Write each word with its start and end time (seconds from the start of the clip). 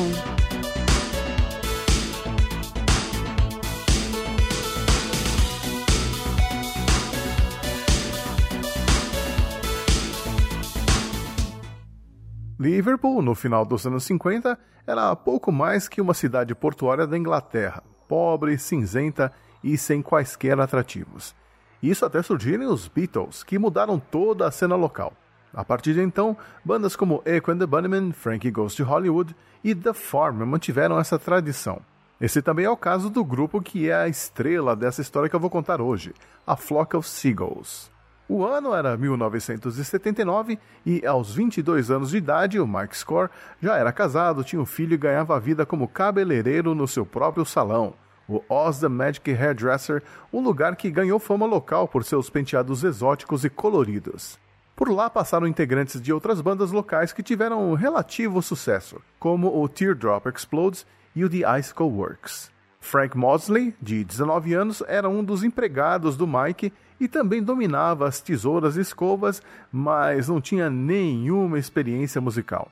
Liverpool, 12.60 13.22
no 13.22 13.36
final 13.36 13.64
dos 13.64 13.86
anos 13.86 14.04
50, 14.06 14.58
era 14.88 15.16
pouco 15.16 15.52
mais 15.52 15.88
que 15.88 16.02
uma 16.02 16.16
cidade 16.16 16.56
portuária 16.56 17.06
da 17.06 17.16
Inglaterra, 17.16 17.84
pobre, 18.08 18.58
cinzenta 18.58 19.32
e 19.64 19.78
sem 19.78 20.02
quaisquer 20.02 20.60
atrativos. 20.60 21.36
Isso 21.82 22.04
até 22.04 22.24
surgirem 22.24 22.66
os 22.66 22.88
Beatles, 22.88 23.44
que 23.44 23.60
mudaram 23.60 24.00
toda 24.00 24.48
a 24.48 24.52
cena 24.52 24.76
local. 24.76 25.14
A 25.54 25.66
partir 25.66 25.94
de 25.94 26.02
então, 26.02 26.38
bandas 26.64 26.96
como 26.96 27.22
Echo 27.26 27.52
and 27.52 27.58
the 27.58 27.66
Bunnymen, 27.66 28.14
Frankie 28.14 28.52
Goes 28.52 28.76
to 28.76 28.84
Hollywood 28.84 29.36
e 29.64 29.76
The 29.76 29.94
Farm 29.94 30.42
mantiveram 30.44 31.00
essa 31.00 31.20
tradição. 31.20 31.82
Esse 32.22 32.42
também 32.42 32.66
é 32.66 32.70
o 32.70 32.78
caso 32.78 33.10
do 33.10 33.26
grupo 33.26 33.62
que 33.62 33.90
é 33.90 33.96
a 33.96 34.08
estrela 34.08 34.76
dessa 34.76 35.02
história 35.02 35.28
que 35.28 35.36
eu 35.36 35.40
vou 35.40 35.50
contar 35.50 35.82
hoje, 35.82 36.14
a 36.46 36.56
Flock 36.56 36.96
of 36.96 37.08
Seagulls. 37.08 37.92
O 38.30 38.46
ano 38.46 38.74
era 38.74 38.96
1979 38.96 40.58
e, 40.86 41.06
aos 41.06 41.36
22 41.36 41.92
anos 41.92 42.12
de 42.12 42.18
idade, 42.18 42.60
o 42.60 42.68
Mike 42.68 42.96
Score 42.96 43.30
já 43.62 43.76
era 43.76 43.92
casado, 43.92 44.44
tinha 44.44 44.62
um 44.62 44.66
filho 44.66 44.94
e 44.94 44.98
ganhava 44.98 45.36
a 45.36 45.40
vida 45.40 45.66
como 45.66 45.88
cabeleireiro 45.88 46.74
no 46.74 46.88
seu 46.88 47.06
próprio 47.06 47.44
salão, 47.44 47.94
o 48.30 48.42
Oz 48.48 48.80
the 48.80 48.88
Magic 48.88 49.30
Hairdresser, 49.30 50.02
um 50.32 50.40
lugar 50.40 50.78
que 50.78 50.90
ganhou 50.90 51.20
fama 51.20 51.46
local 51.46 51.90
por 51.90 52.06
seus 52.06 52.30
penteados 52.30 52.86
exóticos 52.86 53.44
e 53.44 53.50
coloridos. 53.50 54.40
Por 54.76 54.90
lá 54.90 55.10
passaram 55.10 55.48
integrantes 55.48 56.02
de 56.02 56.12
outras 56.12 56.42
bandas 56.42 56.72
locais 56.72 57.14
que 57.14 57.22
tiveram 57.22 57.74
relativo 57.74 58.42
sucesso, 58.42 59.02
como 59.20 59.62
o 59.62 59.68
Teardrop 59.70 60.26
Explodes 60.28 60.86
e 61.16 61.24
o 61.24 61.30
The 61.30 61.60
Icicle 61.60 61.86
Works. 61.86 62.52
Frank 62.80 63.16
Mosley, 63.16 63.76
de 63.80 64.04
19 64.04 64.54
anos, 64.54 64.84
era 64.88 65.08
um 65.08 65.24
dos 65.24 65.44
empregados 65.44 66.18
do 66.18 66.26
Mike 66.26 66.74
e 67.00 67.08
também 67.08 67.42
dominava 67.42 68.08
as 68.08 68.20
tesouras 68.20 68.76
e 68.76 68.82
escovas, 68.82 69.42
mas 69.72 70.28
não 70.28 70.42
tinha 70.42 70.70
nenhuma 70.70 71.60
experiência 71.60 72.20
musical. 72.20 72.72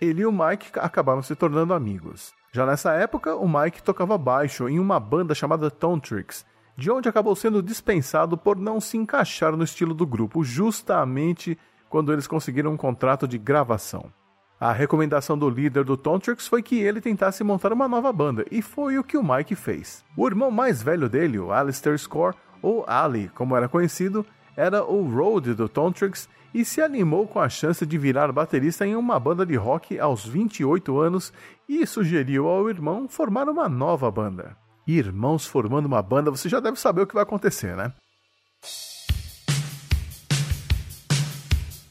Ele 0.00 0.22
e 0.22 0.26
o 0.26 0.32
Mike 0.32 0.78
acabaram 0.78 1.22
se 1.22 1.36
tornando 1.36 1.74
amigos. 1.74 2.32
Já 2.52 2.64
nessa 2.64 2.94
época, 2.94 3.36
o 3.36 3.46
Mike 3.46 3.82
tocava 3.82 4.16
baixo 4.16 4.66
em 4.68 4.78
uma 4.78 4.98
banda 4.98 5.34
chamada 5.34 5.70
Tontrix, 5.70 6.44
de 6.80 6.90
onde 6.90 7.10
acabou 7.10 7.36
sendo 7.36 7.62
dispensado 7.62 8.38
por 8.38 8.56
não 8.56 8.80
se 8.80 8.96
encaixar 8.96 9.54
no 9.54 9.64
estilo 9.64 9.92
do 9.92 10.06
grupo, 10.06 10.42
justamente 10.42 11.58
quando 11.90 12.10
eles 12.10 12.26
conseguiram 12.26 12.72
um 12.72 12.76
contrato 12.76 13.28
de 13.28 13.36
gravação. 13.36 14.10
A 14.58 14.72
recomendação 14.72 15.36
do 15.36 15.50
líder 15.50 15.84
do 15.84 15.94
Tontrix 15.94 16.48
foi 16.48 16.62
que 16.62 16.80
ele 16.80 17.02
tentasse 17.02 17.44
montar 17.44 17.70
uma 17.74 17.86
nova 17.86 18.10
banda, 18.10 18.46
e 18.50 18.62
foi 18.62 18.96
o 18.96 19.04
que 19.04 19.18
o 19.18 19.22
Mike 19.22 19.54
fez. 19.54 20.02
O 20.16 20.26
irmão 20.26 20.50
mais 20.50 20.82
velho 20.82 21.06
dele, 21.06 21.38
o 21.38 21.52
Alistair 21.52 21.98
Score, 21.98 22.34
ou 22.62 22.82
Ali, 22.88 23.28
como 23.34 23.54
era 23.54 23.68
conhecido, 23.68 24.24
era 24.56 24.82
o 24.82 25.06
Road 25.06 25.52
do 25.52 25.68
Tontrix 25.68 26.30
e 26.54 26.64
se 26.64 26.80
animou 26.80 27.28
com 27.28 27.40
a 27.40 27.48
chance 27.50 27.84
de 27.84 27.98
virar 27.98 28.32
baterista 28.32 28.86
em 28.86 28.96
uma 28.96 29.20
banda 29.20 29.44
de 29.44 29.54
rock 29.54 30.00
aos 30.00 30.26
28 30.26 30.98
anos 30.98 31.30
e 31.68 31.86
sugeriu 31.86 32.48
ao 32.48 32.70
irmão 32.70 33.06
formar 33.06 33.50
uma 33.50 33.68
nova 33.68 34.10
banda 34.10 34.56
irmãos 34.96 35.46
formando 35.46 35.86
uma 35.86 36.02
banda, 36.02 36.30
você 36.30 36.48
já 36.48 36.60
deve 36.60 36.78
saber 36.78 37.02
o 37.02 37.06
que 37.06 37.14
vai 37.14 37.22
acontecer, 37.22 37.76
né? 37.76 37.92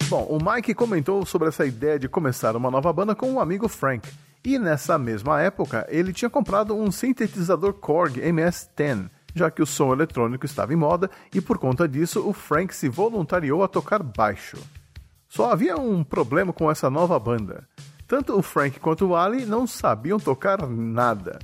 Bom, 0.09 0.23
o 0.23 0.39
Mike 0.43 0.73
comentou 0.73 1.23
sobre 1.23 1.49
essa 1.49 1.67
ideia 1.67 1.99
de 1.99 2.09
começar 2.09 2.55
uma 2.55 2.71
nova 2.71 2.91
banda 2.91 3.13
com 3.13 3.31
um 3.31 3.39
amigo 3.39 3.67
Frank. 3.67 4.09
E 4.43 4.57
nessa 4.57 4.97
mesma 4.97 5.39
época, 5.39 5.85
ele 5.87 6.11
tinha 6.11 6.29
comprado 6.29 6.75
um 6.75 6.91
sintetizador 6.91 7.73
Korg 7.73 8.17
MS-10, 8.17 9.09
já 9.35 9.51
que 9.51 9.61
o 9.61 9.67
som 9.67 9.93
eletrônico 9.93 10.45
estava 10.45 10.73
em 10.73 10.77
moda 10.77 11.11
e 11.31 11.39
por 11.39 11.59
conta 11.59 11.87
disso 11.87 12.27
o 12.27 12.33
Frank 12.33 12.73
se 12.73 12.89
voluntariou 12.89 13.63
a 13.63 13.67
tocar 13.67 14.01
baixo. 14.01 14.57
Só 15.27 15.51
havia 15.51 15.77
um 15.77 16.03
problema 16.03 16.51
com 16.51 16.71
essa 16.71 16.89
nova 16.89 17.19
banda. 17.19 17.67
Tanto 18.07 18.35
o 18.35 18.41
Frank 18.41 18.79
quanto 18.79 19.09
o 19.09 19.15
Ali 19.15 19.45
não 19.45 19.67
sabiam 19.67 20.19
tocar 20.19 20.67
nada. 20.67 21.37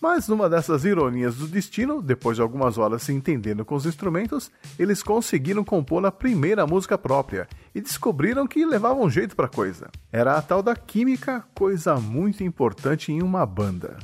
Mas 0.00 0.28
numa 0.28 0.48
dessas 0.48 0.84
ironias 0.84 1.36
do 1.36 1.46
destino, 1.46 2.02
depois 2.02 2.36
de 2.36 2.42
algumas 2.42 2.78
horas 2.78 3.02
se 3.02 3.12
entendendo 3.12 3.64
com 3.64 3.74
os 3.74 3.86
instrumentos, 3.86 4.50
eles 4.78 5.02
conseguiram 5.02 5.64
compor 5.64 6.04
a 6.04 6.12
primeira 6.12 6.66
música 6.66 6.98
própria 6.98 7.48
e 7.74 7.80
descobriram 7.80 8.46
que 8.46 8.64
levavam 8.64 9.08
jeito 9.10 9.34
para 9.34 9.48
coisa. 9.48 9.88
Era 10.12 10.36
a 10.36 10.42
tal 10.42 10.62
da 10.62 10.76
química, 10.76 11.44
coisa 11.54 11.96
muito 11.96 12.44
importante 12.44 13.10
em 13.10 13.22
uma 13.22 13.46
banda. 13.46 13.96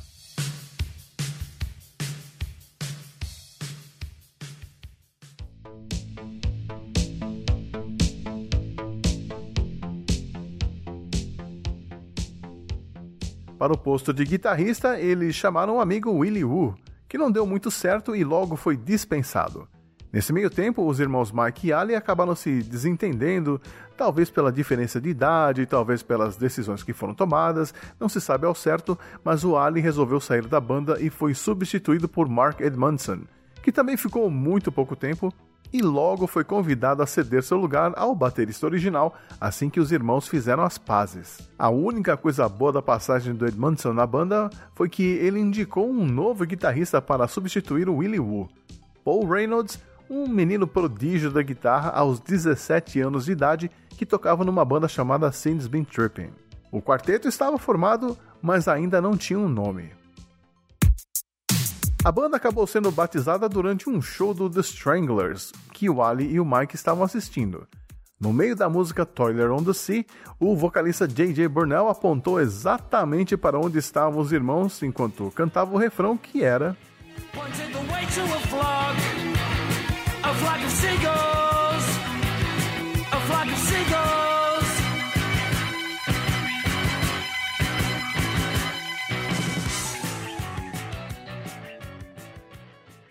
Para 13.63 13.71
o 13.71 13.77
posto 13.77 14.11
de 14.11 14.25
guitarrista, 14.25 14.99
eles 14.99 15.35
chamaram 15.35 15.77
o 15.77 15.79
amigo 15.79 16.11
Willie 16.11 16.43
Wu, 16.43 16.75
que 17.07 17.17
não 17.17 17.31
deu 17.31 17.45
muito 17.45 17.71
certo 17.71 18.13
e 18.13 18.21
logo 18.21 18.57
foi 18.57 18.75
dispensado. 18.75 19.69
Nesse 20.11 20.33
meio 20.33 20.49
tempo, 20.49 20.85
os 20.85 20.99
irmãos 20.99 21.31
Mike 21.31 21.67
e 21.67 21.71
Ali 21.71 21.95
acabaram 21.95 22.35
se 22.35 22.61
desentendendo, 22.61 23.61
talvez 23.95 24.29
pela 24.29 24.51
diferença 24.51 24.99
de 24.99 25.07
idade, 25.07 25.65
talvez 25.65 26.03
pelas 26.03 26.35
decisões 26.35 26.83
que 26.83 26.91
foram 26.91 27.13
tomadas, 27.13 27.73
não 27.97 28.09
se 28.09 28.19
sabe 28.19 28.45
ao 28.45 28.53
certo, 28.53 28.99
mas 29.23 29.45
o 29.45 29.55
Ali 29.55 29.79
resolveu 29.79 30.19
sair 30.19 30.45
da 30.45 30.59
banda 30.59 30.99
e 30.99 31.09
foi 31.09 31.33
substituído 31.33 32.09
por 32.09 32.27
Mark 32.27 32.59
Edmondson, 32.59 33.21
que 33.61 33.71
também 33.71 33.95
ficou 33.95 34.29
muito 34.29 34.73
pouco 34.73 34.93
tempo 34.93 35.33
e 35.73 35.81
logo 35.81 36.27
foi 36.27 36.43
convidado 36.43 37.01
a 37.01 37.07
ceder 37.07 37.41
seu 37.41 37.57
lugar 37.57 37.91
ao 37.95 38.13
baterista 38.13 38.67
original 38.67 39.15
assim 39.41 39.71
que 39.71 39.79
os 39.79 39.91
irmãos 39.91 40.27
fizeram 40.27 40.63
as 40.63 40.77
pazes. 40.77 41.39
A 41.57 41.69
única 41.69 42.15
coisa 42.15 42.47
boa 42.47 42.71
da 42.71 42.81
passagem 42.81 43.33
do 43.33 43.47
Edmondson 43.47 43.91
na 43.91 44.05
banda 44.05 44.51
foi 44.75 44.87
que 44.87 45.03
ele 45.03 45.39
indicou 45.39 45.89
um 45.89 46.05
novo 46.05 46.45
guitarrista 46.45 47.01
para 47.01 47.27
substituir 47.27 47.89
o 47.89 47.95
Willie 47.97 48.19
Wu. 48.19 48.47
Paul 49.03 49.27
Reynolds, 49.27 49.79
um 50.07 50.27
menino 50.27 50.67
prodígio 50.67 51.31
da 51.31 51.41
guitarra 51.41 51.89
aos 51.89 52.19
17 52.19 53.01
anos 53.01 53.25
de 53.25 53.31
idade 53.31 53.71
que 53.89 54.05
tocava 54.05 54.45
numa 54.45 54.63
banda 54.63 54.87
chamada 54.87 55.31
Sins 55.31 55.65
Been 55.65 55.83
Tripping. 55.83 56.29
O 56.71 56.81
quarteto 56.81 57.27
estava 57.27 57.57
formado, 57.57 58.17
mas 58.41 58.67
ainda 58.67 59.01
não 59.01 59.17
tinha 59.17 59.39
um 59.39 59.49
nome. 59.49 59.91
A 62.05 62.11
banda 62.11 62.35
acabou 62.35 62.67
sendo 62.67 62.91
batizada 62.91 63.47
durante 63.47 63.89
um 63.89 64.01
show 64.01 64.33
do 64.33 64.49
The 64.49 64.59
Stranglers, 64.59 65.53
que 65.71 65.89
o 65.89 66.03
Ali 66.03 66.33
e 66.33 66.37
o 66.37 66.45
Mike 66.45 66.75
estavam 66.75 67.01
assistindo. 67.01 67.65
No 68.19 68.33
meio 68.33 68.57
da 68.57 68.67
música 68.67 69.05
Toiler 69.05 69.49
on 69.53 69.63
the 69.63 69.71
Sea, 69.71 70.05
o 70.37 70.53
vocalista 70.53 71.07
J.J. 71.07 71.47
Burnell 71.47 71.87
apontou 71.87 72.41
exatamente 72.41 73.37
para 73.37 73.57
onde 73.57 73.77
estavam 73.77 74.19
os 74.19 74.33
irmãos 74.33 74.83
enquanto 74.83 75.31
cantava 75.31 75.73
o 75.73 75.77
refrão 75.77 76.17
que 76.17 76.43
era. 76.43 76.75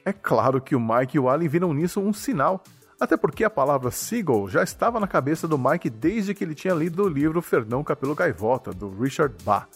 É 0.04 0.12
claro 0.12 0.60
que 0.60 0.74
o 0.74 0.80
Mike 0.80 1.16
e 1.16 1.20
o 1.20 1.28
Allen 1.28 1.48
viram 1.48 1.72
nisso 1.72 2.00
um 2.00 2.12
sinal 2.12 2.62
até 3.02 3.16
porque 3.16 3.42
a 3.42 3.50
palavra 3.50 3.90
Seagull 3.90 4.48
já 4.48 4.62
estava 4.62 5.00
na 5.00 5.08
cabeça 5.08 5.48
do 5.48 5.58
Mike 5.58 5.90
desde 5.90 6.34
que 6.34 6.44
ele 6.44 6.54
tinha 6.54 6.72
lido 6.72 7.02
o 7.02 7.08
livro 7.08 7.42
Fernão 7.42 7.82
Capelo 7.82 8.14
Gaivota, 8.14 8.70
do 8.70 8.90
Richard 8.90 9.34
Bach. 9.42 9.66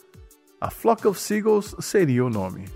A 0.60 0.70
Flock 0.70 1.08
of 1.08 1.20
Seagulls 1.20 1.74
seria 1.80 2.24
o 2.24 2.30
nome. 2.30 2.66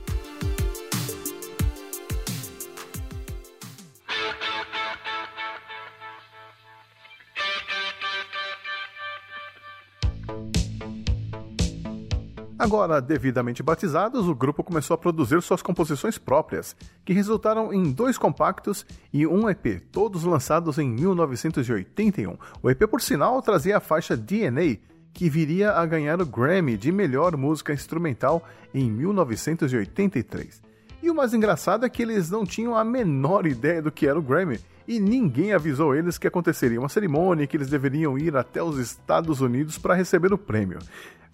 Agora, 12.61 13.01
devidamente 13.01 13.63
batizados, 13.63 14.29
o 14.29 14.35
grupo 14.35 14.63
começou 14.63 14.95
a 14.95 14.99
produzir 14.99 15.41
suas 15.41 15.63
composições 15.63 16.19
próprias, 16.19 16.77
que 17.07 17.15
resultaram 17.15 17.73
em 17.73 17.91
dois 17.91 18.19
compactos 18.19 18.85
e 19.11 19.27
um 19.27 19.49
EP, 19.49 19.81
todos 19.91 20.25
lançados 20.25 20.77
em 20.77 20.87
1981. 20.87 22.37
O 22.63 22.69
EP, 22.69 22.87
por 22.87 23.01
sinal, 23.01 23.41
trazia 23.41 23.79
a 23.79 23.81
faixa 23.81 24.15
DNA, 24.15 24.77
que 25.15 25.31
viria 25.31 25.73
a 25.73 25.87
ganhar 25.87 26.21
o 26.21 26.27
Grammy 26.27 26.77
de 26.77 26.93
melhor 26.93 27.35
música 27.35 27.73
instrumental 27.73 28.47
em 28.75 28.91
1983. 28.91 30.70
E 31.03 31.11
o 31.11 31.15
mais 31.15 31.33
engraçado 31.33 31.87
é 31.87 31.89
que 31.89 32.03
eles 32.03 32.31
não 32.31 32.45
tinham 32.45 32.77
a 32.77 32.85
menor 32.85 33.47
ideia 33.47 33.81
do 33.81 33.91
que 33.91 34.07
era 34.07 34.19
o 34.19 34.23
Grammy, 34.23 34.61
e 34.87 34.99
ninguém 34.99 35.53
avisou 35.53 35.95
eles 35.95 36.19
que 36.19 36.27
aconteceria 36.27 36.79
uma 36.79 36.89
cerimônia 36.89 37.45
e 37.45 37.47
que 37.47 37.57
eles 37.57 37.71
deveriam 37.71 38.19
ir 38.19 38.37
até 38.37 38.63
os 38.63 38.79
Estados 38.79 39.41
Unidos 39.41 39.79
para 39.79 39.95
receber 39.95 40.33
o 40.33 40.39
prêmio 40.39 40.79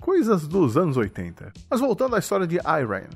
coisas 0.01 0.47
dos 0.47 0.77
anos 0.77 0.97
80. 0.97 1.53
Mas 1.69 1.81
voltando 1.81 2.15
à 2.15 2.19
história 2.19 2.47
de 2.47 2.57
Iran. 2.57 3.09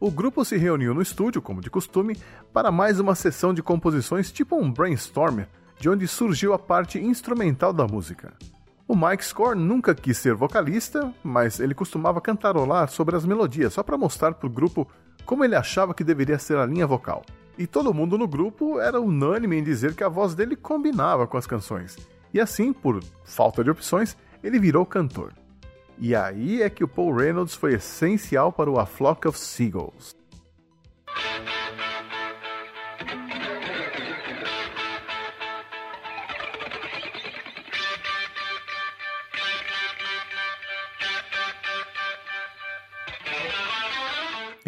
O 0.00 0.10
grupo 0.10 0.44
se 0.44 0.56
reuniu 0.56 0.94
no 0.94 1.02
estúdio, 1.02 1.42
como 1.42 1.60
de 1.60 1.68
costume, 1.68 2.16
para 2.52 2.70
mais 2.70 3.00
uma 3.00 3.14
sessão 3.14 3.52
de 3.52 3.62
composições 3.62 4.30
tipo 4.30 4.56
um 4.56 4.72
brainstorm, 4.72 5.40
de 5.78 5.90
onde 5.90 6.06
surgiu 6.06 6.54
a 6.54 6.58
parte 6.58 6.98
instrumental 6.98 7.72
da 7.72 7.86
música. 7.86 8.32
O 8.86 8.96
Mike 8.96 9.24
Score 9.24 9.58
nunca 9.58 9.94
quis 9.94 10.16
ser 10.16 10.34
vocalista, 10.34 11.12
mas 11.22 11.60
ele 11.60 11.74
costumava 11.74 12.20
cantarolar 12.20 12.88
sobre 12.88 13.16
as 13.16 13.26
melodias 13.26 13.74
só 13.74 13.82
para 13.82 13.98
mostrar 13.98 14.32
para 14.32 14.46
o 14.46 14.50
grupo 14.50 14.88
como 15.28 15.44
ele 15.44 15.54
achava 15.54 15.92
que 15.92 16.02
deveria 16.02 16.38
ser 16.38 16.56
a 16.56 16.64
linha 16.64 16.86
vocal. 16.86 17.22
E 17.58 17.66
todo 17.66 17.92
mundo 17.92 18.16
no 18.16 18.26
grupo 18.26 18.80
era 18.80 18.98
unânime 18.98 19.58
em 19.58 19.62
dizer 19.62 19.94
que 19.94 20.02
a 20.02 20.08
voz 20.08 20.34
dele 20.34 20.56
combinava 20.56 21.26
com 21.26 21.36
as 21.36 21.46
canções. 21.46 21.98
E 22.32 22.40
assim, 22.40 22.72
por 22.72 23.04
falta 23.26 23.62
de 23.62 23.68
opções, 23.68 24.16
ele 24.42 24.58
virou 24.58 24.86
cantor. 24.86 25.34
E 25.98 26.14
aí 26.14 26.62
é 26.62 26.70
que 26.70 26.82
o 26.82 26.88
Paul 26.88 27.14
Reynolds 27.14 27.54
foi 27.54 27.74
essencial 27.74 28.50
para 28.50 28.70
o 28.70 28.80
A 28.80 28.86
Flock 28.86 29.28
of 29.28 29.38
Seagulls. 29.38 30.16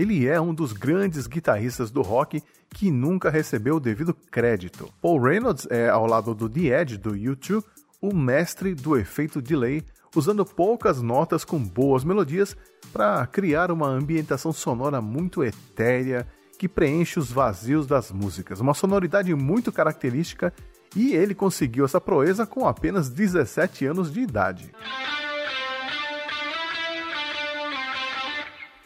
Ele 0.01 0.27
é 0.27 0.41
um 0.41 0.55
dos 0.55 0.73
grandes 0.73 1.27
guitarristas 1.27 1.91
do 1.91 2.01
rock 2.01 2.43
que 2.71 2.91
nunca 2.91 3.29
recebeu 3.29 3.77
o 3.77 3.81
devido 3.81 4.15
crédito. 4.15 4.91
Paul 4.99 5.21
Reynolds 5.21 5.67
é, 5.71 5.91
ao 5.91 6.07
lado 6.07 6.35
do 6.35 6.49
The 6.49 6.81
Edge 6.81 6.97
do 6.97 7.11
U2, 7.11 7.63
o 8.01 8.15
mestre 8.15 8.75
do 8.75 8.97
efeito 8.97 9.43
delay 9.43 9.85
usando 10.17 10.43
poucas 10.43 11.03
notas 11.03 11.45
com 11.45 11.59
boas 11.59 12.03
melodias 12.03 12.57
para 12.91 13.27
criar 13.27 13.71
uma 13.71 13.89
ambientação 13.89 14.55
sonora 14.55 15.03
muito 15.03 15.45
etérea 15.45 16.27
que 16.59 16.67
preenche 16.67 17.19
os 17.19 17.31
vazios 17.31 17.87
das 17.87 18.11
músicas. 18.11 18.59
Uma 18.59 18.73
sonoridade 18.73 19.35
muito 19.35 19.71
característica 19.71 20.51
e 20.97 21.13
ele 21.13 21.35
conseguiu 21.35 21.85
essa 21.85 22.01
proeza 22.01 22.47
com 22.47 22.67
apenas 22.67 23.11
17 23.11 23.85
anos 23.85 24.11
de 24.11 24.21
idade. 24.21 24.73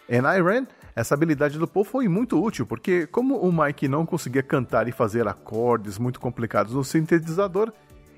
Em 0.08 0.18
Iran, 0.18 0.66
essa 0.94 1.14
habilidade 1.14 1.58
do 1.58 1.66
Paul 1.66 1.84
foi 1.84 2.08
muito 2.08 2.40
útil, 2.42 2.66
porque 2.66 3.06
como 3.06 3.36
o 3.38 3.52
Mike 3.52 3.88
não 3.88 4.06
conseguia 4.06 4.42
cantar 4.42 4.86
e 4.88 4.92
fazer 4.92 5.26
acordes 5.26 5.98
muito 5.98 6.20
complicados 6.20 6.72
no 6.72 6.84
sintetizador, 6.84 7.72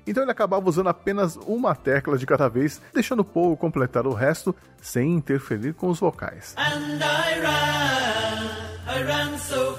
então 0.05 0.23
ele 0.23 0.31
acabava 0.31 0.69
usando 0.69 0.87
apenas 0.87 1.35
uma 1.47 1.75
tecla 1.75 2.17
de 2.17 2.25
cada 2.25 2.47
vez, 2.47 2.81
deixando 2.93 3.25
Paul 3.25 3.57
completar 3.57 4.07
o 4.07 4.13
resto 4.13 4.55
sem 4.81 5.15
interferir 5.15 5.73
com 5.73 5.89
os 5.89 5.99
vocais. 5.99 6.55
I 6.57 7.39
ran, 7.41 8.95
I 8.95 9.03
ran 9.03 9.37
so 9.37 9.75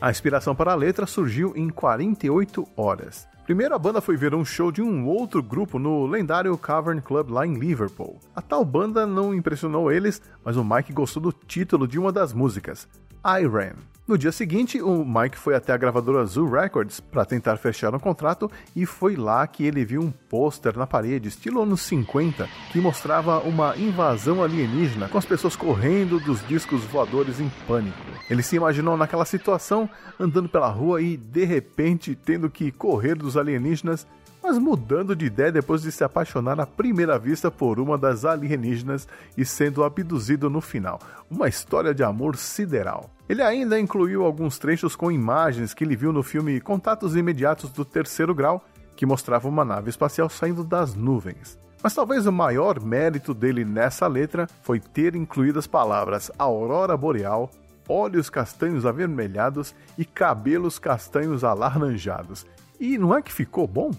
a 0.00 0.10
inspiração 0.10 0.54
para 0.54 0.72
a 0.72 0.74
letra 0.74 1.06
surgiu 1.06 1.52
em 1.56 1.68
48 1.68 2.68
horas. 2.76 3.26
Primeiro, 3.44 3.74
a 3.74 3.78
banda 3.78 4.00
foi 4.00 4.16
ver 4.16 4.34
um 4.34 4.44
show 4.44 4.72
de 4.72 4.82
um 4.82 5.06
outro 5.06 5.42
grupo 5.42 5.78
no 5.78 6.04
lendário 6.04 6.56
Cavern 6.58 7.00
Club 7.00 7.30
lá 7.30 7.46
em 7.46 7.54
Liverpool. 7.54 8.18
A 8.34 8.42
tal 8.42 8.64
banda 8.64 9.06
não 9.06 9.32
impressionou 9.32 9.90
eles, 9.90 10.20
mas 10.44 10.56
o 10.56 10.64
Mike 10.64 10.92
gostou 10.92 11.22
do 11.22 11.32
título 11.32 11.86
de 11.86 11.98
uma 11.98 12.10
das 12.10 12.32
músicas, 12.32 12.88
I 13.24 13.46
Ran. 13.46 13.74
No 14.06 14.16
dia 14.16 14.30
seguinte, 14.30 14.80
o 14.80 15.04
Mike 15.04 15.36
foi 15.36 15.56
até 15.56 15.72
a 15.72 15.76
gravadora 15.76 16.24
Zoo 16.24 16.48
Records 16.48 17.00
para 17.00 17.24
tentar 17.24 17.56
fechar 17.56 17.92
um 17.92 17.98
contrato 17.98 18.48
e 18.74 18.86
foi 18.86 19.16
lá 19.16 19.44
que 19.48 19.64
ele 19.64 19.84
viu 19.84 20.00
um 20.00 20.12
pôster 20.12 20.78
na 20.78 20.86
parede, 20.86 21.26
estilo 21.26 21.60
anos 21.60 21.80
50, 21.80 22.48
que 22.70 22.80
mostrava 22.80 23.40
uma 23.40 23.76
invasão 23.76 24.44
alienígena 24.44 25.08
com 25.08 25.18
as 25.18 25.24
pessoas 25.24 25.56
correndo 25.56 26.20
dos 26.20 26.46
discos 26.46 26.84
voadores 26.84 27.40
em 27.40 27.50
pânico. 27.66 27.98
Ele 28.30 28.44
se 28.44 28.54
imaginou 28.54 28.96
naquela 28.96 29.24
situação, 29.24 29.90
andando 30.20 30.48
pela 30.48 30.68
rua 30.68 31.02
e 31.02 31.16
de 31.16 31.44
repente 31.44 32.14
tendo 32.14 32.48
que 32.48 32.70
correr 32.70 33.16
dos 33.16 33.36
alienígenas 33.36 34.06
mas 34.46 34.58
mudando 34.58 35.16
de 35.16 35.26
ideia 35.26 35.50
depois 35.50 35.82
de 35.82 35.90
se 35.90 36.04
apaixonar 36.04 36.60
à 36.60 36.64
primeira 36.64 37.18
vista 37.18 37.50
por 37.50 37.80
uma 37.80 37.98
das 37.98 38.24
alienígenas 38.24 39.08
e 39.36 39.44
sendo 39.44 39.82
abduzido 39.82 40.48
no 40.48 40.60
final. 40.60 41.00
Uma 41.28 41.48
história 41.48 41.92
de 41.92 42.04
amor 42.04 42.36
sideral. 42.36 43.10
Ele 43.28 43.42
ainda 43.42 43.76
incluiu 43.76 44.24
alguns 44.24 44.56
trechos 44.56 44.94
com 44.94 45.10
imagens 45.10 45.74
que 45.74 45.82
ele 45.82 45.96
viu 45.96 46.12
no 46.12 46.22
filme 46.22 46.60
Contatos 46.60 47.16
Imediatos 47.16 47.72
do 47.72 47.84
Terceiro 47.84 48.32
Grau, 48.36 48.64
que 48.94 49.04
mostrava 49.04 49.48
uma 49.48 49.64
nave 49.64 49.90
espacial 49.90 50.28
saindo 50.28 50.62
das 50.62 50.94
nuvens. 50.94 51.58
Mas 51.82 51.92
talvez 51.92 52.24
o 52.24 52.30
maior 52.30 52.80
mérito 52.80 53.34
dele 53.34 53.64
nessa 53.64 54.06
letra 54.06 54.46
foi 54.62 54.78
ter 54.78 55.16
incluído 55.16 55.58
as 55.58 55.66
palavras 55.66 56.30
aurora 56.38 56.96
boreal, 56.96 57.50
olhos 57.88 58.30
castanhos 58.30 58.86
avermelhados 58.86 59.74
e 59.98 60.04
cabelos 60.04 60.78
castanhos 60.78 61.42
alaranjados. 61.42 62.46
E 62.78 62.96
não 62.96 63.12
é 63.12 63.20
que 63.20 63.32
ficou 63.32 63.66
bom? 63.66 63.90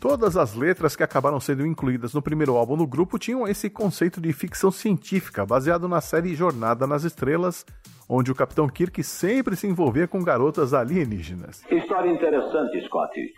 Todas 0.00 0.36
as 0.36 0.54
letras 0.54 0.94
que 0.94 1.02
acabaram 1.02 1.40
sendo 1.40 1.66
incluídas 1.66 2.14
no 2.14 2.22
primeiro 2.22 2.56
álbum 2.56 2.76
do 2.76 2.86
grupo 2.86 3.18
tinham 3.18 3.48
esse 3.48 3.68
conceito 3.68 4.20
de 4.20 4.32
ficção 4.32 4.70
científica, 4.70 5.44
baseado 5.44 5.88
na 5.88 6.00
série 6.00 6.36
Jornada 6.36 6.86
nas 6.86 7.02
Estrelas, 7.02 7.66
onde 8.08 8.30
o 8.30 8.34
Capitão 8.34 8.68
Kirk 8.68 9.02
sempre 9.02 9.56
se 9.56 9.66
envolvia 9.66 10.06
com 10.06 10.22
garotas 10.22 10.72
alienígenas. 10.72 11.64
História 11.68 12.12
interessante, 12.12 12.80
Scott. 12.86 13.34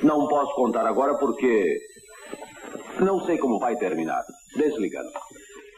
Não 0.00 0.28
posso 0.28 0.54
contar 0.54 0.86
agora 0.86 1.14
porque 1.18 1.76
não 3.00 3.24
sei 3.24 3.36
como 3.36 3.58
vai 3.58 3.74
terminar. 3.76 4.22
Desligando. 4.56 5.10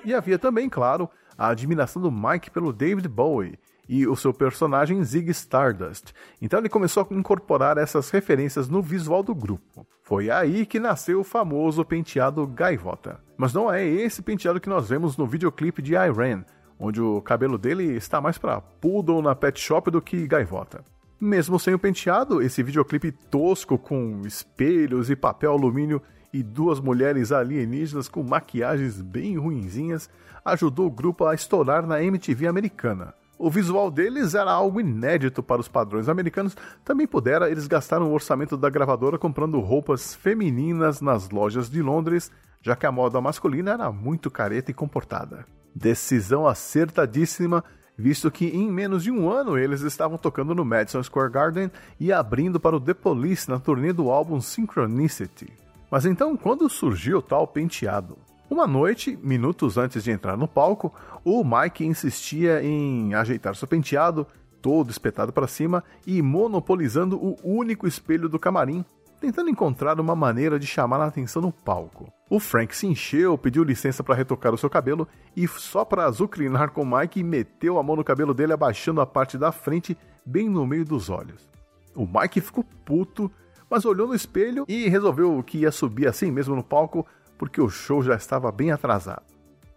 E 0.05 0.12
havia 0.12 0.38
também, 0.38 0.69
claro, 0.69 1.09
a 1.38 1.49
admiração 1.49 2.03
do 2.03 2.12
Mike 2.12 2.50
pelo 2.50 2.71
David 2.71 3.09
Bowie, 3.09 3.59
e 3.88 4.07
o 4.07 4.16
seu 4.16 4.33
personagem 4.33 5.02
Zig 5.05 5.31
Stardust. 5.31 6.12
Então 6.40 6.59
ele 6.59 6.69
começou 6.69 7.07
a 7.09 7.14
incorporar 7.14 7.78
essas 7.78 8.11
referências 8.11 8.69
no 8.69 8.83
visual 8.83 9.23
do 9.23 9.35
grupo. 9.35 9.87
Foi 10.02 10.31
aí 10.31 10.66
que 10.66 10.81
nasceu 10.81 11.21
o 11.21 11.25
famoso 11.25 11.85
penteado 11.85 12.47
gaivota. 12.47 13.21
Mas 13.37 13.52
não 13.52 13.73
é 13.73 13.85
esse 13.85 14.23
penteado 14.23 14.61
que 14.61 14.69
nós 14.69 14.88
vemos 14.88 15.16
no 15.16 15.26
videoclipe 15.26 15.83
de 15.83 15.95
Iran, 15.95 16.45
onde 16.78 17.00
o 17.00 17.21
cabelo 17.21 17.59
dele 17.59 17.97
está 17.97 18.21
mais 18.21 18.38
para 18.38 18.61
poodle 18.61 19.23
na 19.23 19.35
pet 19.35 19.59
shop 19.61 19.90
do 19.90 20.02
que 20.02 20.26
gaivota. 20.26 20.85
Mesmo 21.19 21.59
sem 21.59 21.73
o 21.73 21.78
penteado, 21.78 22.43
esse 22.43 22.62
videoclipe 22.62 23.11
tosco 23.11 23.78
com 23.78 24.23
espelhos 24.26 25.09
e 25.09 25.16
papel 25.16 25.52
alumínio 25.52 26.02
e 26.33 26.43
duas 26.43 26.78
mulheres 26.78 27.33
alienígenas 27.33 28.09
com 28.09 28.23
maquiagens 28.23 29.00
bem 29.00 29.38
ruinzinhas 29.38 30.11
ajudou 30.45 30.87
o 30.87 30.90
grupo 30.90 31.25
a 31.25 31.35
estourar 31.35 31.87
na 31.87 32.02
MTV 32.02 32.47
americana. 32.47 33.14
O 33.38 33.50
visual 33.50 33.90
deles 33.90 34.35
era 34.35 34.50
algo 34.50 34.81
inédito 34.81 35.43
para 35.43 35.61
os 35.61 35.69
padrões 35.69 36.09
americanos. 36.09 36.57
Também 36.85 37.07
pudera 37.07 37.50
eles 37.50 37.66
gastaram 37.66 38.11
o 38.11 38.14
orçamento 38.14 38.57
da 38.57 38.71
gravadora 38.71 39.19
comprando 39.19 39.61
roupas 39.61 40.14
femininas 40.14 41.02
nas 41.02 41.28
lojas 41.28 41.69
de 41.69 41.83
Londres, 41.83 42.31
já 42.62 42.75
que 42.75 42.87
a 42.87 42.93
moda 42.93 43.21
masculina 43.21 43.73
era 43.73 43.93
muito 43.93 44.31
careta 44.31 44.71
e 44.71 44.75
comportada. 44.75 45.45
Decisão 45.75 46.47
acertadíssima, 46.47 47.62
visto 47.97 48.31
que 48.31 48.47
em 48.47 48.73
menos 48.73 49.02
de 49.02 49.11
um 49.11 49.31
ano 49.31 49.59
eles 49.59 49.83
estavam 49.83 50.16
tocando 50.16 50.55
no 50.55 50.64
Madison 50.64 51.02
Square 51.02 51.31
Garden 51.31 51.71
e 52.00 52.11
abrindo 52.11 52.59
para 52.59 52.76
o 52.76 52.81
The 52.81 52.95
Police 52.95 53.50
na 53.50 53.61
turnê 53.61 53.93
do 53.93 54.11
álbum 54.11 54.40
Synchronicity. 54.40 55.52
Mas 55.90 56.07
então, 56.07 56.37
quando 56.37 56.69
surgiu 56.71 57.19
o 57.19 57.23
tal 57.23 57.47
penteado? 57.47 58.16
Uma 58.49 58.65
noite, 58.65 59.19
minutos 59.21 59.76
antes 59.76 60.05
de 60.05 60.12
entrar 60.12 60.37
no 60.37 60.47
palco, 60.47 60.95
o 61.25 61.43
Mike 61.43 61.85
insistia 61.85 62.62
em 62.62 63.12
ajeitar 63.12 63.57
seu 63.57 63.67
penteado, 63.67 64.25
todo 64.62 64.88
espetado 64.88 65.33
para 65.33 65.49
cima 65.49 65.83
e 66.07 66.23
monopolizando 66.23 67.17
o 67.17 67.37
único 67.43 67.88
espelho 67.88 68.29
do 68.29 68.38
camarim, 68.38 68.85
tentando 69.21 69.50
encontrar 69.50 69.99
uma 69.99 70.15
maneira 70.15 70.61
de 70.61 70.67
chamar 70.67 71.00
a 71.00 71.07
atenção 71.07 71.43
no 71.43 71.50
palco. 71.50 72.12
O 72.31 72.38
Frank 72.38 72.75
se 72.76 72.87
encheu, 72.87 73.37
pediu 73.37 73.65
licença 73.65 74.05
para 74.05 74.15
retocar 74.15 74.55
o 74.55 74.59
seu 74.59 74.71
cabelo 74.71 75.09
e, 75.37 75.49
só 75.49 75.85
para 75.85 76.05
azucrinar 76.05 76.71
com 76.71 76.83
o 76.83 76.99
Mike, 76.99 77.25
meteu 77.25 77.79
a 77.79 77.83
mão 77.83 77.97
no 77.97 78.05
cabelo 78.05 78.33
dele, 78.33 78.53
abaixando 78.53 79.00
a 79.00 79.07
parte 79.07 79.37
da 79.37 79.50
frente, 79.50 79.99
bem 80.25 80.49
no 80.49 80.65
meio 80.65 80.85
dos 80.85 81.11
olhos. 81.11 81.50
O 81.97 82.07
Mike 82.07 82.41
ficou 82.41 82.65
puto, 82.85 83.29
mas 83.69 83.85
olhou 83.85 84.07
no 84.07 84.15
espelho 84.15 84.65
e 84.69 84.88
resolveu 84.88 85.43
que 85.43 85.59
ia 85.59 85.73
subir 85.73 86.07
assim 86.07 86.31
mesmo 86.31 86.55
no 86.55 86.62
palco, 86.62 87.05
porque 87.38 87.61
o 87.61 87.69
show 87.69 88.02
já 88.02 88.14
estava 88.14 88.50
bem 88.50 88.71
atrasado. 88.71 89.25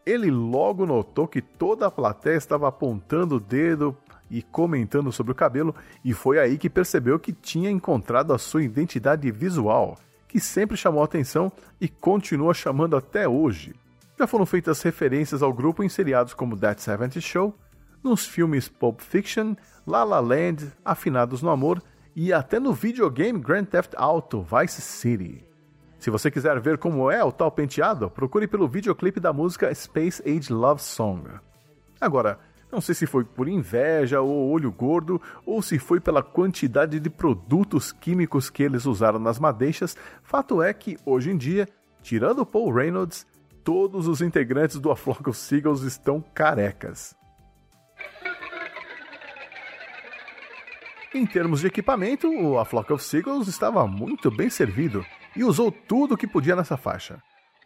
Ele 0.06 0.32
logo 0.32 0.86
notou 0.86 1.28
que 1.28 1.42
toda 1.42 1.86
a 1.86 1.92
plateia 1.92 2.36
estava 2.36 2.68
apontando 2.68 3.36
o 3.36 3.40
dedo 3.40 3.96
e 4.30 4.42
comentando 4.42 5.12
sobre 5.12 5.32
o 5.32 5.36
cabelo, 5.36 5.76
e 6.04 6.14
foi 6.14 6.40
aí 6.40 6.58
que 6.58 6.70
percebeu 6.70 7.20
que 7.20 7.34
tinha 7.34 7.70
encontrado 7.70 8.34
a 8.34 8.38
sua 8.38 8.64
identidade 8.64 9.30
visual, 9.32 9.98
que 10.28 10.40
sempre 10.40 10.78
chamou 10.78 11.04
atenção 11.04 11.52
e 11.82 11.88
continua 11.88 12.54
chamando 12.54 12.96
até 12.96 13.28
hoje. 13.28 13.74
Já 14.18 14.28
foram 14.28 14.46
feitas 14.46 14.82
referências 14.82 15.42
ao 15.42 15.54
grupo 15.54 15.84
em 15.84 15.90
seriados 15.90 16.34
como 16.34 16.58
That 16.58 16.82
70 16.82 17.20
Show, 17.22 17.56
nos 18.04 18.26
filmes 18.26 18.68
Pulp 18.68 19.02
Fiction, 19.02 19.56
La 19.86 20.04
La 20.04 20.20
Land, 20.20 20.72
Afinados 20.86 21.42
no 21.42 21.50
Amor 21.50 21.82
e 22.16 22.32
até 22.32 22.60
no 22.60 22.74
videogame 22.74 23.40
Grand 23.40 23.66
Theft 23.66 23.94
Auto 23.96 24.42
Vice 24.44 24.82
City. 24.82 25.49
Se 26.00 26.10
você 26.10 26.32
quiser 26.32 26.58
ver 26.62 26.78
como 26.78 27.12
é 27.12 27.22
o 27.22 27.32
tal 27.32 27.52
penteado, 27.52 28.10
procure 28.10 28.48
pelo 28.48 28.70
videoclipe 28.70 29.20
da 29.20 29.34
música 29.34 29.74
Space 29.76 30.24
Age 30.26 30.52
Love 30.52 30.82
Song. 30.82 31.30
Agora, 32.00 32.40
não 32.72 32.80
sei 32.80 32.96
se 32.96 33.06
foi 33.06 33.26
por 33.26 33.50
inveja 33.50 34.22
ou 34.22 34.50
olho 34.50 34.72
gordo, 34.72 35.22
ou 35.46 35.62
se 35.62 35.78
foi 35.78 36.00
pela 36.00 36.24
quantidade 36.24 37.02
de 37.02 37.10
produtos 37.10 37.92
químicos 37.92 38.50
que 38.50 38.64
eles 38.64 38.86
usaram 38.86 39.20
nas 39.20 39.40
madeixas, 39.40 39.98
fato 40.24 40.64
é 40.64 40.74
que, 40.74 40.98
hoje 41.06 41.32
em 41.32 41.38
dia, 41.38 41.68
tirando 42.02 42.46
Paul 42.46 42.72
Reynolds, 42.72 43.28
todos 43.62 44.08
os 44.08 44.22
integrantes 44.22 44.80
do 44.80 44.92
A 44.92 44.96
Flock 44.96 45.30
of 45.30 45.38
Seagulls 45.38 45.86
estão 45.86 46.24
carecas. 46.34 47.19
Em 51.12 51.26
termos 51.26 51.62
de 51.62 51.68
equipamento, 51.68 52.60
A 52.60 52.66
Flock 52.66 52.94
of 52.94 53.04
Seagulls 53.04 53.50
estava 53.50 53.88
muito 53.88 54.30
bem 54.30 54.48
servido 54.48 55.04
e 55.36 55.44
usou 55.44 55.72
tudo 55.72 56.14
o 56.14 56.18
que 56.18 56.28
podia 56.28 56.56
nessa 56.56 56.78
faixa. 56.78 57.18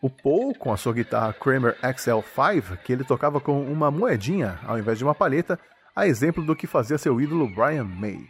O 0.02 0.10
Paul, 0.10 0.56
com 0.56 0.72
a 0.72 0.78
sua 0.78 0.94
guitarra 0.94 1.34
Kramer 1.34 1.78
XL5, 1.82 2.78
que 2.78 2.94
ele 2.94 3.04
tocava 3.04 3.42
com 3.42 3.62
uma 3.62 3.92
moedinha 3.92 4.60
ao 4.66 4.80
invés 4.80 4.98
de 4.98 5.04
uma 5.04 5.14
palheta, 5.14 5.60
a 5.94 6.08
exemplo 6.08 6.42
do 6.42 6.56
que 6.56 6.66
fazia 6.66 6.98
seu 6.98 7.20
ídolo 7.20 7.50
Brian 7.50 7.84
May. 7.84 8.26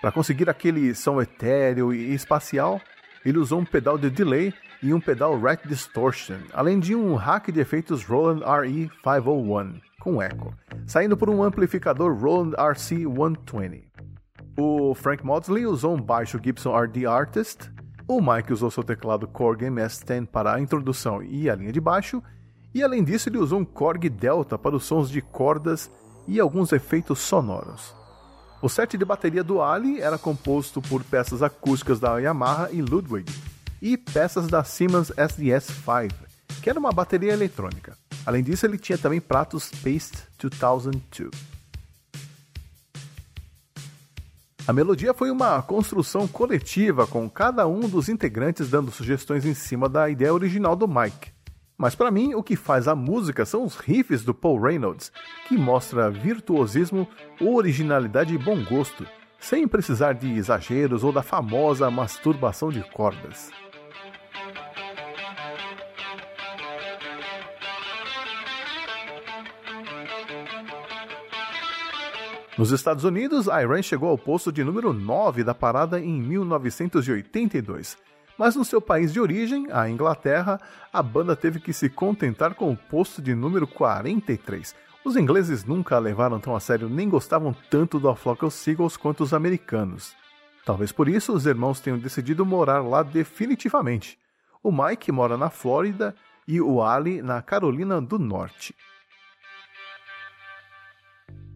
Para 0.00 0.10
conseguir 0.10 0.50
aquele 0.50 0.92
som 0.92 1.22
etéreo 1.22 1.94
e 1.94 2.12
espacial, 2.12 2.80
ele 3.24 3.38
usou 3.38 3.60
um 3.60 3.64
pedal 3.64 3.96
de 3.96 4.10
delay 4.10 4.52
e 4.82 4.92
um 4.92 5.00
pedal 5.00 5.38
Rat 5.40 5.64
Distortion, 5.64 6.38
além 6.52 6.80
de 6.80 6.96
um 6.96 7.14
rack 7.14 7.52
de 7.52 7.60
efeitos 7.60 8.04
Roland 8.04 8.40
RE501 8.40 9.80
com 10.00 10.20
eco, 10.20 10.52
saindo 10.84 11.16
por 11.16 11.30
um 11.30 11.44
amplificador 11.44 12.12
Roland 12.12 12.56
RC120. 12.56 13.91
O 14.56 14.94
Frank 14.94 15.24
Maudsley 15.24 15.66
usou 15.66 15.94
um 15.94 16.00
baixo 16.00 16.40
Gibson 16.42 16.76
RD 16.76 17.06
Artist 17.06 17.70
o 18.06 18.20
Mike 18.20 18.52
usou 18.52 18.70
seu 18.70 18.82
teclado 18.82 19.26
Korg 19.26 19.64
MS-10 19.64 20.26
para 20.26 20.54
a 20.54 20.60
introdução 20.60 21.22
e 21.22 21.48
a 21.48 21.54
linha 21.54 21.72
de 21.72 21.80
baixo, 21.80 22.22
e 22.74 22.82
além 22.82 23.02
disso 23.02 23.28
ele 23.28 23.38
usou 23.38 23.60
um 23.60 23.64
Korg 23.64 24.08
Delta 24.08 24.58
para 24.58 24.76
os 24.76 24.84
sons 24.84 25.08
de 25.08 25.22
cordas 25.22 25.90
e 26.26 26.40
alguns 26.40 26.72
efeitos 26.72 27.20
sonoros. 27.20 27.94
O 28.60 28.68
set 28.68 28.96
de 28.96 29.04
bateria 29.04 29.42
do 29.42 29.62
Ali 29.62 30.00
era 30.00 30.18
composto 30.18 30.82
por 30.82 31.02
peças 31.02 31.42
acústicas 31.42 31.98
da 31.98 32.18
Yamaha 32.18 32.68
e 32.70 32.82
Ludwig 32.82 33.32
e 33.80 33.96
peças 33.96 34.46
da 34.46 34.62
Siemens 34.62 35.10
SDS-5, 35.10 36.12
que 36.62 36.70
era 36.70 36.78
uma 36.78 36.92
bateria 36.92 37.32
eletrônica. 37.32 37.96
Além 38.26 38.42
disso, 38.42 38.66
ele 38.66 38.78
tinha 38.78 38.98
também 38.98 39.20
pratos 39.20 39.70
Paste 39.70 40.22
2002. 40.38 41.30
A 44.64 44.72
melodia 44.72 45.12
foi 45.12 45.28
uma 45.28 45.60
construção 45.60 46.28
coletiva, 46.28 47.04
com 47.04 47.28
cada 47.28 47.66
um 47.66 47.80
dos 47.80 48.08
integrantes 48.08 48.70
dando 48.70 48.92
sugestões 48.92 49.44
em 49.44 49.54
cima 49.54 49.88
da 49.88 50.08
ideia 50.08 50.32
original 50.32 50.76
do 50.76 50.86
Mike. 50.86 51.32
Mas 51.76 51.96
para 51.96 52.12
mim, 52.12 52.34
o 52.34 52.44
que 52.44 52.54
faz 52.54 52.86
a 52.86 52.94
música 52.94 53.44
são 53.44 53.64
os 53.64 53.74
riffs 53.74 54.22
do 54.22 54.32
Paul 54.32 54.60
Reynolds, 54.60 55.10
que 55.48 55.58
mostra 55.58 56.08
virtuosismo, 56.10 57.08
originalidade 57.40 58.34
e 58.34 58.38
bom 58.38 58.62
gosto, 58.62 59.04
sem 59.40 59.66
precisar 59.66 60.12
de 60.12 60.32
exageros 60.32 61.02
ou 61.02 61.12
da 61.12 61.24
famosa 61.24 61.90
masturbação 61.90 62.70
de 62.70 62.82
cordas. 62.92 63.50
Nos 72.58 72.70
Estados 72.70 73.04
Unidos, 73.04 73.46
Iran 73.46 73.80
chegou 73.80 74.10
ao 74.10 74.18
posto 74.18 74.52
de 74.52 74.62
número 74.62 74.92
9 74.92 75.42
da 75.42 75.54
parada 75.54 75.98
em 75.98 76.20
1982. 76.20 77.96
Mas 78.36 78.54
no 78.54 78.64
seu 78.64 78.78
país 78.78 79.10
de 79.10 79.18
origem, 79.18 79.68
a 79.72 79.88
Inglaterra, 79.88 80.60
a 80.92 81.02
banda 81.02 81.34
teve 81.34 81.58
que 81.58 81.72
se 81.72 81.88
contentar 81.88 82.54
com 82.54 82.70
o 82.70 82.76
posto 82.76 83.22
de 83.22 83.34
número 83.34 83.66
43. 83.66 84.74
Os 85.02 85.16
ingleses 85.16 85.64
nunca 85.64 85.96
a 85.96 85.98
levaram 85.98 86.38
tão 86.38 86.54
a 86.54 86.60
sério 86.60 86.90
nem 86.90 87.08
gostavam 87.08 87.56
tanto 87.70 87.98
do 87.98 88.08
A 88.10 88.14
Flock 88.14 88.44
of 88.44 88.54
Seagulls 88.54 88.98
quanto 88.98 89.24
os 89.24 89.32
americanos. 89.32 90.14
Talvez 90.64 90.92
por 90.92 91.08
isso 91.08 91.32
os 91.32 91.46
irmãos 91.46 91.80
tenham 91.80 91.98
decidido 91.98 92.44
morar 92.44 92.82
lá 92.82 93.02
definitivamente. 93.02 94.18
O 94.62 94.70
Mike 94.70 95.10
mora 95.10 95.38
na 95.38 95.48
Flórida 95.48 96.14
e 96.46 96.60
o 96.60 96.82
Ali 96.82 97.22
na 97.22 97.40
Carolina 97.40 98.00
do 98.00 98.18
Norte. 98.18 98.74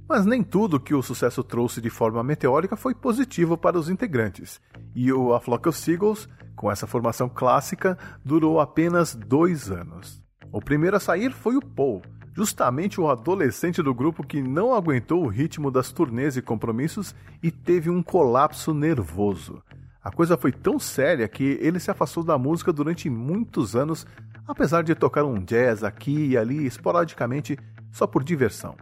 Mas 0.08 0.25
nem 0.25 0.42
tudo 0.42 0.78
que 0.78 0.94
o 0.94 1.02
sucesso 1.02 1.42
trouxe 1.42 1.80
de 1.80 1.90
forma 1.90 2.22
meteórica 2.22 2.76
foi 2.76 2.94
positivo 2.94 3.56
para 3.56 3.78
os 3.78 3.90
integrantes, 3.90 4.60
e 4.94 5.12
o 5.12 5.34
A 5.34 5.40
Flock 5.40 5.68
of 5.68 5.76
Seagulls, 5.76 6.28
com 6.54 6.70
essa 6.70 6.86
formação 6.86 7.28
clássica, 7.28 7.98
durou 8.25 8.60
apenas 8.60 9.16
dois 9.16 9.70
anos. 9.70 10.22
O 10.52 10.60
primeiro 10.60 10.96
a 10.96 11.00
sair 11.00 11.32
foi 11.32 11.56
o 11.56 11.60
Paul, 11.60 12.02
justamente 12.36 13.00
o 13.00 13.10
adolescente 13.10 13.82
do 13.82 13.92
grupo 13.92 14.25
que 14.25 14.40
não 14.40 14.72
aguentou 14.72 15.25
o 15.25 15.28
ritmo 15.28 15.72
das 15.72 15.90
turnês 15.90 16.36
e 16.36 16.42
compromissos 16.42 17.12
e 17.42 17.50
teve 17.50 17.90
um 17.90 18.00
colapso 18.00 18.72
nervoso. 18.72 19.60
A 20.00 20.12
coisa 20.12 20.36
foi 20.36 20.52
tão 20.52 20.78
séria 20.78 21.26
que 21.26 21.58
ele 21.60 21.80
se 21.80 21.90
afastou 21.90 22.22
da 22.22 22.38
música 22.38 22.72
durante 22.72 23.10
muitos 23.10 23.75
anos, 23.75 24.06
apesar 24.46 24.84
de 24.84 24.94
tocar 24.94 25.25
um 25.25 25.42
jazz 25.42 25.82
aqui 25.82 26.28
e 26.28 26.38
ali 26.38 26.64
esporadicamente 26.64 27.58
só 27.90 28.06
por 28.06 28.22
diversão. 28.22 28.76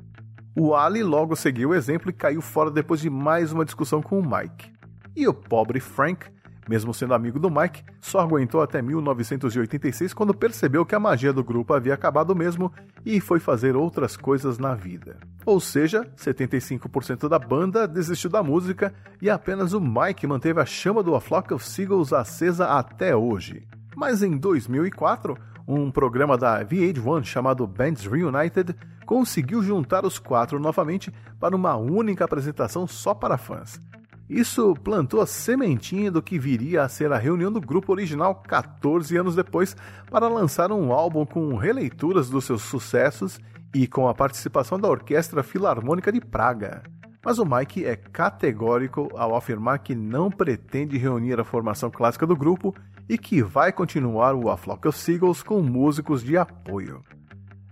O 0.56 0.72
Ali 0.76 1.02
logo 1.02 1.34
seguiu 1.34 1.70
o 1.70 1.74
exemplo 1.74 2.10
e 2.10 2.12
caiu 2.12 2.40
fora 2.40 2.70
depois 2.70 3.00
de 3.00 3.10
mais 3.10 3.52
uma 3.52 3.64
discussão 3.64 4.00
com 4.00 4.20
o 4.20 4.22
Mike. 4.22 4.72
E 5.16 5.26
o 5.26 5.34
pobre 5.34 5.80
Frank, 5.80 6.26
mesmo 6.68 6.94
sendo 6.94 7.12
amigo 7.12 7.40
do 7.40 7.50
Mike, 7.50 7.82
só 8.00 8.20
aguentou 8.20 8.62
até 8.62 8.80
1986 8.80 10.14
quando 10.14 10.32
percebeu 10.32 10.86
que 10.86 10.94
a 10.94 11.00
magia 11.00 11.32
do 11.32 11.42
grupo 11.42 11.74
havia 11.74 11.92
acabado 11.92 12.36
mesmo 12.36 12.72
e 13.04 13.20
foi 13.20 13.40
fazer 13.40 13.74
outras 13.74 14.16
coisas 14.16 14.56
na 14.56 14.76
vida. 14.76 15.18
Ou 15.44 15.58
seja, 15.58 16.08
75% 16.16 17.28
da 17.28 17.38
banda 17.38 17.88
desistiu 17.88 18.30
da 18.30 18.40
música 18.40 18.94
e 19.20 19.28
apenas 19.28 19.72
o 19.72 19.80
Mike 19.80 20.24
manteve 20.24 20.60
a 20.60 20.64
chama 20.64 21.02
do 21.02 21.16
A 21.16 21.20
Flock 21.20 21.52
of 21.52 21.66
Seagulls 21.66 22.14
acesa 22.14 22.66
até 22.78 23.16
hoje. 23.16 23.66
Mas 23.96 24.22
em 24.22 24.36
2004, 24.36 25.36
um 25.66 25.90
programa 25.90 26.36
da 26.36 26.64
VH1 26.64 27.24
chamado 27.24 27.66
Bands 27.66 28.04
Reunited 28.04 28.74
conseguiu 29.06 29.62
juntar 29.62 30.04
os 30.04 30.18
quatro 30.18 30.58
novamente 30.58 31.12
para 31.40 31.56
uma 31.56 31.76
única 31.76 32.24
apresentação 32.24 32.86
só 32.86 33.14
para 33.14 33.38
fãs. 33.38 33.80
Isso 34.28 34.74
plantou 34.82 35.20
a 35.20 35.26
sementinha 35.26 36.10
do 36.10 36.22
que 36.22 36.38
viria 36.38 36.82
a 36.82 36.88
ser 36.88 37.12
a 37.12 37.18
reunião 37.18 37.52
do 37.52 37.60
grupo 37.60 37.92
original 37.92 38.34
14 38.36 39.16
anos 39.16 39.34
depois 39.34 39.76
para 40.10 40.28
lançar 40.28 40.72
um 40.72 40.92
álbum 40.92 41.26
com 41.26 41.54
releituras 41.56 42.30
dos 42.30 42.44
seus 42.44 42.62
sucessos 42.62 43.38
e 43.74 43.86
com 43.86 44.08
a 44.08 44.14
participação 44.14 44.78
da 44.78 44.88
Orquestra 44.88 45.42
Filarmônica 45.42 46.10
de 46.10 46.20
Praga. 46.20 46.82
Mas 47.22 47.38
o 47.38 47.44
Mike 47.44 47.84
é 47.84 47.96
categórico 47.96 49.08
ao 49.14 49.34
afirmar 49.34 49.78
que 49.78 49.94
não 49.94 50.30
pretende 50.30 50.96
reunir 50.96 51.40
a 51.40 51.44
formação 51.44 51.90
clássica 51.90 52.26
do 52.26 52.36
grupo 52.36 52.74
e 53.08 53.18
que 53.18 53.42
vai 53.42 53.72
continuar 53.72 54.34
o 54.34 54.50
A 54.50 54.56
Flock 54.56 54.88
of 54.88 54.98
Seagulls 54.98 55.44
com 55.44 55.62
músicos 55.62 56.22
de 56.22 56.36
apoio. 56.36 57.02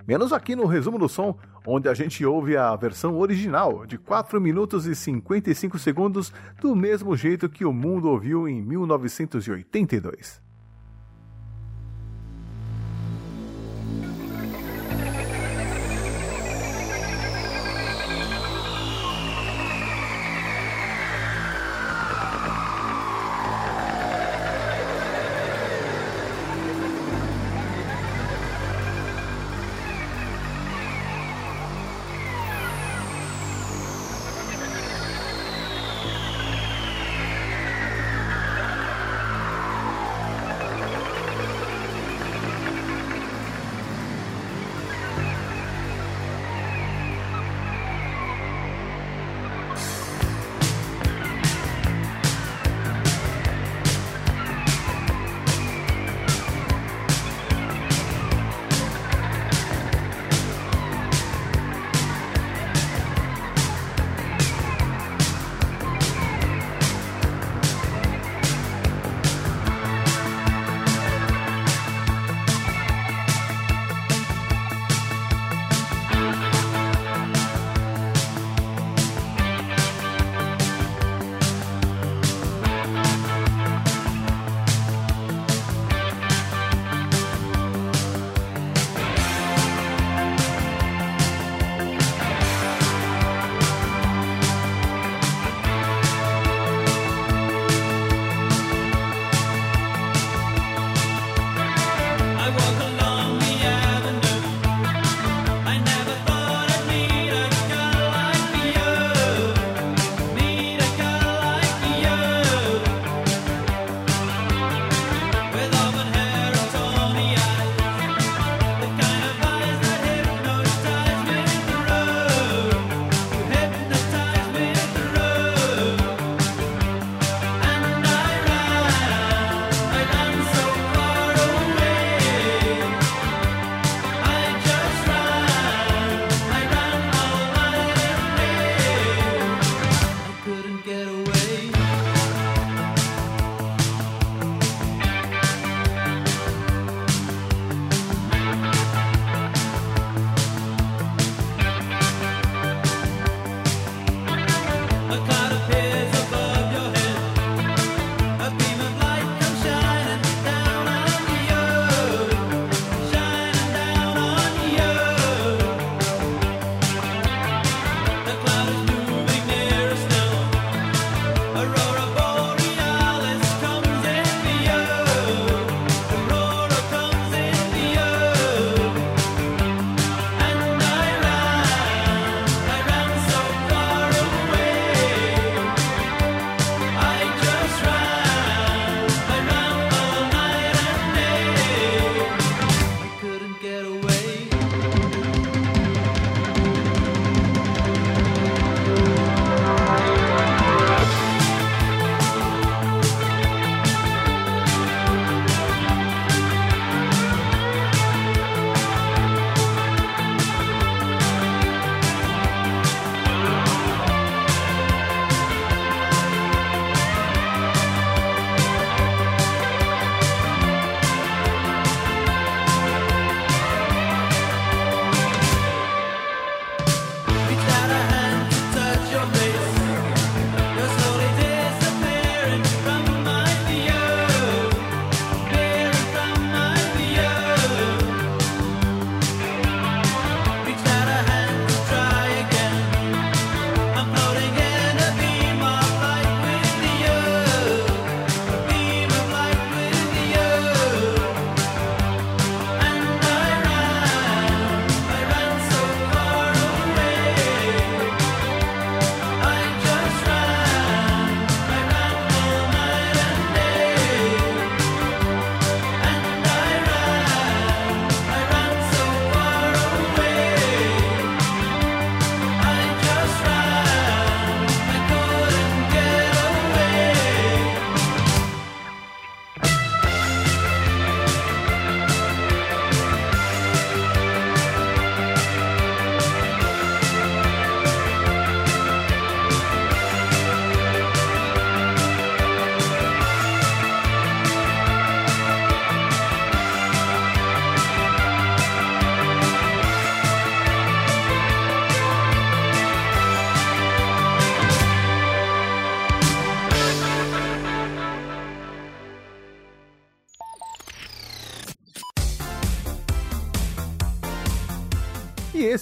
Menos 0.06 0.32
aqui 0.32 0.56
no 0.56 0.66
resumo 0.66 0.98
do 0.98 1.08
som, 1.08 1.38
onde 1.66 1.88
a 1.88 1.94
gente 1.94 2.24
ouve 2.24 2.56
a 2.56 2.74
versão 2.74 3.16
original 3.16 3.86
de 3.86 3.96
4 3.96 4.40
minutos 4.40 4.86
e 4.86 4.94
55 4.94 5.78
segundos, 5.78 6.32
do 6.60 6.74
mesmo 6.74 7.16
jeito 7.16 7.48
que 7.48 7.64
o 7.64 7.72
mundo 7.72 8.08
ouviu 8.08 8.48
em 8.48 8.60
1982. 8.60 10.42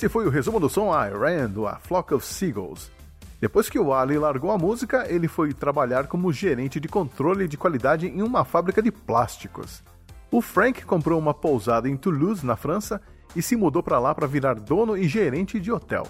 Esse 0.01 0.09
foi 0.09 0.27
o 0.27 0.31
resumo 0.31 0.59
do 0.59 0.67
som 0.67 0.91
I 0.95 1.11
Ran 1.11 1.51
do 1.51 1.67
A 1.67 1.77
Flock 1.77 2.15
of 2.15 2.25
Seagulls. 2.25 2.91
Depois 3.39 3.69
que 3.69 3.79
o 3.79 3.93
Ali 3.93 4.17
largou 4.17 4.51
a 4.51 4.57
música, 4.57 5.05
ele 5.07 5.29
foi 5.29 5.53
trabalhar 5.53 6.07
como 6.07 6.33
gerente 6.33 6.81
de 6.81 6.89
controle 6.89 7.47
de 7.47 7.59
qualidade 7.59 8.07
em 8.07 8.23
uma 8.23 8.43
fábrica 8.43 8.81
de 8.81 8.91
plásticos. 8.91 9.83
O 10.31 10.41
Frank 10.41 10.87
comprou 10.87 11.19
uma 11.19 11.35
pousada 11.35 11.87
em 11.87 11.99
Toulouse, 11.99 12.47
na 12.47 12.57
França, 12.57 12.99
e 13.37 13.43
se 13.43 13.55
mudou 13.57 13.83
para 13.83 13.99
lá 13.99 14.15
para 14.15 14.27
virar 14.27 14.55
dono 14.55 14.97
e 14.97 15.07
gerente 15.07 15.61
de 15.61 15.71
hotel. 15.71 16.07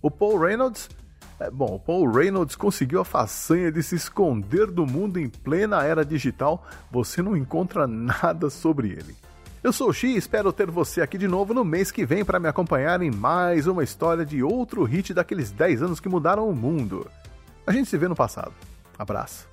O 0.00 0.12
Paul 0.12 0.38
Reynolds 0.38 0.88
é, 1.40 1.50
bom, 1.50 1.76
Paul 1.76 2.12
Reynolds 2.12 2.54
conseguiu 2.54 3.00
a 3.00 3.04
façanha 3.04 3.72
de 3.72 3.82
se 3.82 3.96
esconder 3.96 4.70
do 4.70 4.86
mundo 4.86 5.18
em 5.18 5.28
plena 5.28 5.82
era 5.82 6.04
digital, 6.04 6.64
você 6.88 7.20
não 7.20 7.36
encontra 7.36 7.84
nada 7.88 8.48
sobre 8.48 8.90
ele. 8.90 9.16
Eu 9.64 9.72
sou 9.72 9.88
o 9.88 9.92
Xi 9.94 10.08
e 10.08 10.16
espero 10.18 10.52
ter 10.52 10.70
você 10.70 11.00
aqui 11.00 11.16
de 11.16 11.26
novo 11.26 11.54
no 11.54 11.64
mês 11.64 11.90
que 11.90 12.04
vem 12.04 12.22
para 12.22 12.38
me 12.38 12.46
acompanhar 12.46 13.00
em 13.00 13.10
mais 13.10 13.66
uma 13.66 13.82
história 13.82 14.22
de 14.22 14.42
outro 14.42 14.84
hit 14.84 15.14
daqueles 15.14 15.50
10 15.50 15.82
anos 15.82 16.00
que 16.00 16.06
mudaram 16.06 16.46
o 16.46 16.54
mundo. 16.54 17.10
A 17.66 17.72
gente 17.72 17.88
se 17.88 17.96
vê 17.96 18.06
no 18.06 18.14
passado. 18.14 18.52
Abraço. 18.98 19.48